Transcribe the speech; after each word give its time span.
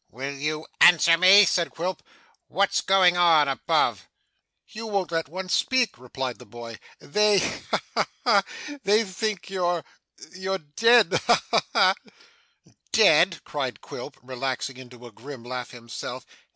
'Will 0.09 0.33
you 0.33 0.65
answer 0.79 1.15
me?' 1.15 1.45
said 1.45 1.69
Quilp. 1.69 2.01
'What's 2.47 2.81
going 2.81 3.17
on, 3.17 3.47
above?' 3.47 4.07
'You 4.65 4.87
won't 4.87 5.11
let 5.11 5.29
one 5.29 5.47
speak,' 5.47 5.95
replied 5.99 6.39
the 6.39 6.45
boy. 6.47 6.79
'They 6.99 7.37
ha, 7.37 7.79
ha, 7.93 8.05
ha! 8.23 8.43
they 8.83 9.03
think 9.03 9.51
you're 9.51 9.83
you're 10.35 10.57
dead. 10.57 11.13
Ha 11.27 11.43
ha 11.51 11.61
ha!' 11.71 11.95
'Dead!' 12.91 13.41
cried 13.43 13.81
Quilp, 13.81 14.17
relaxing 14.23 14.77
into 14.77 15.05
a 15.05 15.11
grim 15.11 15.43
laugh 15.43 15.69
himself. 15.69 16.25